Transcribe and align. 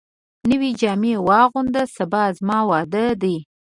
نوي 0.49 0.71
جامي 0.81 1.13
واغونده، 1.27 1.83
سبا 1.97 2.23
زما 2.37 2.59
واده 2.69 3.05
دی 3.21 3.35